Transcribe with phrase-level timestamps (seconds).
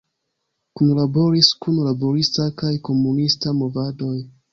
[0.79, 4.17] Kunlaboris kun laborista kaj komunista movadoj.